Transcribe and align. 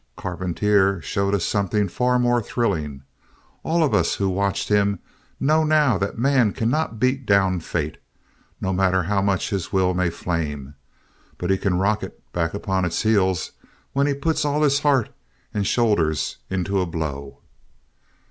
Carpentier 0.17 0.99
showed 0.99 1.35
us 1.35 1.45
something 1.45 1.87
far 1.87 2.17
more 2.17 2.41
thrilling. 2.41 3.03
All 3.61 3.83
of 3.83 3.93
us 3.93 4.15
who 4.15 4.29
watched 4.29 4.67
him 4.69 4.97
know 5.39 5.63
now 5.63 5.99
that 5.99 6.17
man 6.17 6.53
cannot 6.53 6.99
beat 6.99 7.23
down 7.23 7.59
fate, 7.59 7.99
no 8.59 8.73
matter 8.73 9.03
how 9.03 9.21
much 9.21 9.51
his 9.51 9.71
will 9.71 9.93
may 9.93 10.09
flame, 10.09 10.73
but 11.37 11.51
he 11.51 11.57
can 11.59 11.77
rock 11.77 12.01
it 12.01 12.19
back 12.33 12.55
upon 12.55 12.83
its 12.83 13.03
heels 13.03 13.51
when 13.93 14.07
he 14.07 14.15
puts 14.15 14.43
all 14.43 14.63
his 14.63 14.79
heart 14.79 15.09
and 15.53 15.65
his 15.65 15.67
shoulders 15.67 16.37
into 16.49 16.81
a 16.81 16.87
blow. 16.87 17.41